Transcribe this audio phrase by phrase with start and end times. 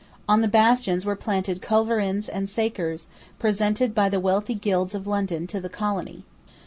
[0.27, 3.05] On the bastions were planted culverins and sakers
[3.37, 6.23] presented by the wealthy guilds of London to the colony.